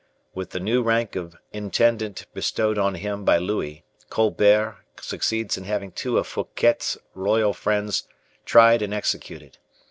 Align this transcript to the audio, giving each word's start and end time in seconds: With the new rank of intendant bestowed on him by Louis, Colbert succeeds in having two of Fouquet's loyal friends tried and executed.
With 0.33 0.49
the 0.49 0.59
new 0.59 0.81
rank 0.81 1.15
of 1.15 1.35
intendant 1.53 2.25
bestowed 2.33 2.79
on 2.79 2.95
him 2.95 3.23
by 3.23 3.37
Louis, 3.37 3.83
Colbert 4.09 4.77
succeeds 4.99 5.59
in 5.59 5.65
having 5.65 5.91
two 5.91 6.17
of 6.17 6.25
Fouquet's 6.25 6.97
loyal 7.13 7.53
friends 7.53 8.07
tried 8.43 8.81
and 8.81 8.95
executed. 8.95 9.59